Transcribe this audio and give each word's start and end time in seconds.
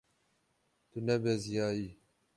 Tu 0.89 0.97
nebeziyayî. 1.07 1.87